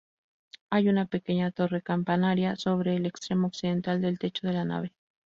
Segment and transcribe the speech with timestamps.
[0.71, 4.91] Hay una pequeña torre-campanario sobre el extremo occidental del techo de la nave.